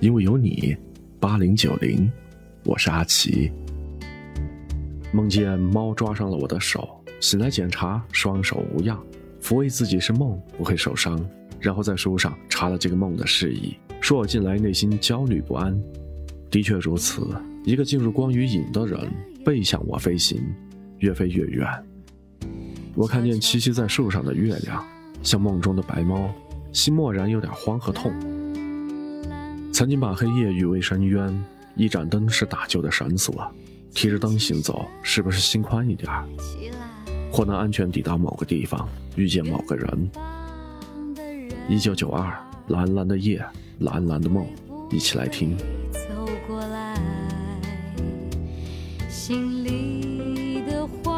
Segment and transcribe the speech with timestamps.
[0.00, 0.76] 因为有你。
[1.20, 2.08] 八零九零，
[2.64, 3.50] 我是阿奇。
[5.10, 6.88] 梦见猫抓伤了我的手，
[7.20, 8.96] 醒来检查，双手无恙，
[9.42, 11.20] 抚慰自己是梦，不会受伤。
[11.58, 15.76] 然后在书上查了这个梦的事宜，说我近来内心焦虑不安。
[16.48, 17.26] 的确如此，
[17.64, 19.00] 一个进入光与影的人
[19.44, 20.40] 背向我飞行，
[20.98, 21.66] 越飞越远。
[22.94, 24.86] 我看见栖息在树上的月亮，
[25.24, 26.32] 像梦中的白猫，
[26.72, 28.12] 心蓦然有点慌和痛。
[29.78, 31.44] 曾经把黑夜誉为深渊，
[31.76, 33.48] 一盏灯是打救的绳索，
[33.94, 36.10] 提着灯行走，是不是心宽一点
[37.30, 40.10] 或能安全抵达某个地方，遇见某个人？
[41.68, 43.40] 一九九二，蓝蓝的夜，
[43.78, 44.44] 蓝蓝的梦，
[44.90, 45.56] 一起来听。
[45.92, 47.00] 走过来，
[49.08, 51.17] 心里的话。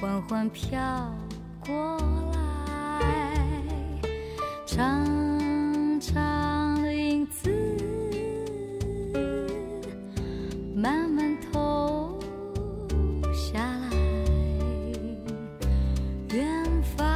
[0.00, 0.80] 缓缓飘
[1.66, 1.98] 过
[2.32, 3.04] 来，
[4.64, 5.04] 长
[6.00, 7.50] 长的影子
[10.74, 12.18] 慢慢投
[13.30, 13.90] 下来。
[16.32, 17.06] 远方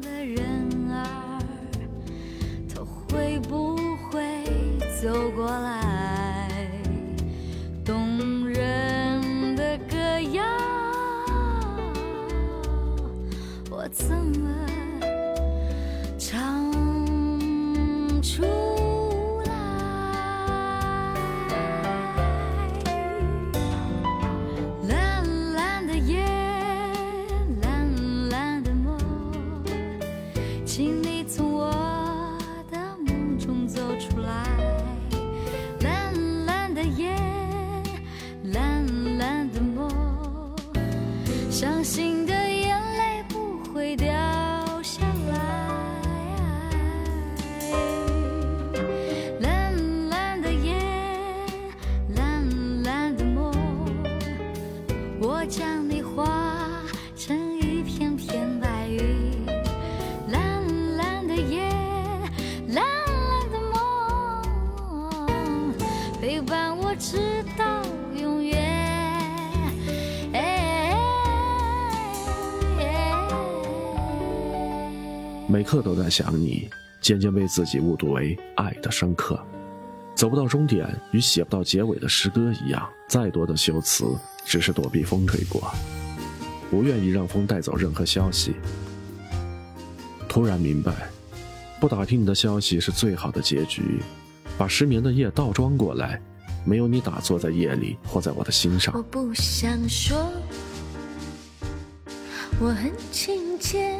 [0.00, 1.38] 的人儿，
[2.68, 3.76] 他会不
[4.10, 4.44] 会
[5.00, 5.91] 走过来？
[33.98, 34.71] 出来。
[67.02, 67.18] 直
[67.58, 67.82] 到
[68.14, 68.62] 永远
[75.48, 76.70] 每刻都在想你，
[77.00, 79.44] 渐渐被自己误读为爱的深刻。
[80.14, 84.04] 走不到终点，与写不到结尾的诗歌一样，再多的修辞，
[84.44, 85.60] 只是躲避风吹过，
[86.70, 88.54] 不愿意让风带走任何消息。
[90.28, 90.92] 突然明白，
[91.80, 94.00] 不打听你的消息是最好的结局。
[94.56, 96.20] 把失眠的夜倒装过来，
[96.64, 98.94] 没有你打坐在夜里，或在我的心上。
[98.94, 100.32] 我不想说，
[102.60, 103.98] 我很亲切。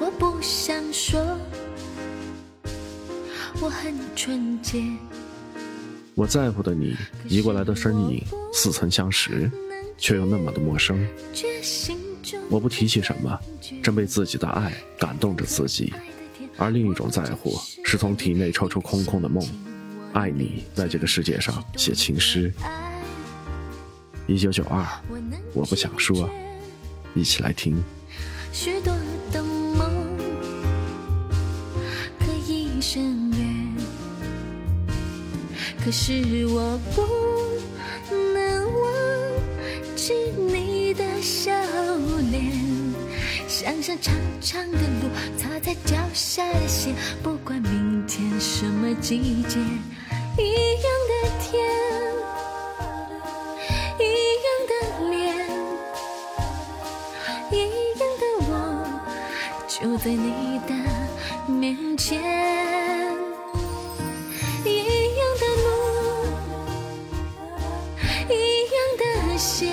[0.00, 1.38] 我不想说，
[3.60, 4.82] 我很纯洁。
[6.14, 6.96] 我在乎的你，
[7.28, 9.50] 移过来的身影，似曾相识，
[9.96, 11.06] 却又那么的陌生。
[12.48, 13.38] 我不提起什么，
[13.82, 15.92] 正被自己的爱感动着自己。
[16.56, 19.44] 而另一种在乎，是从体内抽出空空的梦，
[20.12, 22.52] 爱你，在这个世界上写情诗。
[24.26, 24.84] 一九九二，
[25.54, 26.28] 我不想说，
[27.14, 27.82] 一起来听。
[28.52, 28.94] 许多
[29.30, 30.08] 的梦
[35.84, 37.02] 可是我不
[38.12, 38.86] 能忘
[39.96, 41.77] 记你的笑。
[43.60, 46.94] 想想长长的路，擦在脚下的鞋，
[47.24, 49.58] 不管明天什么季节，
[50.38, 51.58] 一样的天，
[53.98, 54.04] 一
[54.44, 54.72] 样的
[55.10, 55.18] 脸，
[57.50, 57.54] 一
[57.98, 58.54] 样的我，
[59.66, 60.72] 就在你的
[61.52, 62.22] 面前。
[64.64, 64.68] 一
[65.16, 65.66] 样的路，
[68.30, 68.32] 一
[68.70, 69.02] 样的
[69.36, 69.66] 鞋，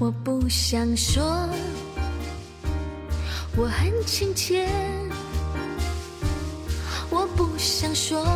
[0.00, 1.48] 我不想说，
[3.56, 4.68] 我很亲切。
[7.10, 8.26] 我不想说，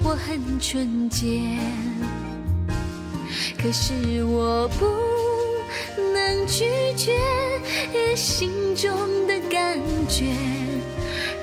[0.00, 1.40] 我很纯洁。
[3.58, 4.86] 可是我不
[6.12, 7.18] 能拒绝
[8.14, 8.92] 心中
[9.26, 10.26] 的感觉。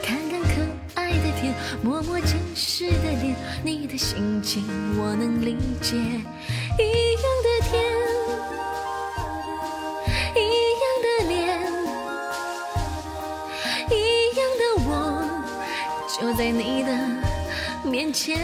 [0.04, 0.50] 看看可
[0.94, 3.36] 爱的天，摸摸真实的脸，
[3.66, 4.64] 你的心情
[5.00, 5.98] 我能理解。
[5.98, 6.84] 一
[7.14, 7.50] 样的
[16.22, 16.92] 就在你的
[17.84, 18.38] 面前。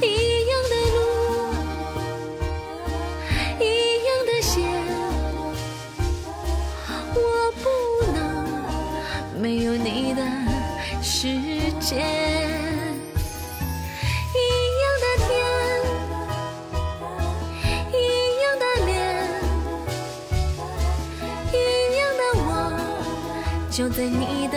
[0.00, 0.98] 一样的路，
[3.60, 3.62] 一
[4.06, 4.62] 样的鞋，
[7.14, 7.64] 我不
[8.14, 8.16] 能
[9.38, 10.22] 没有你的
[11.02, 11.28] 世
[11.78, 11.96] 界。
[14.34, 14.40] 一
[14.80, 15.30] 样的天，
[17.92, 17.94] 一
[18.40, 18.90] 样的脸，
[21.52, 21.54] 一
[21.98, 22.48] 样的我，
[23.70, 24.56] 就在你的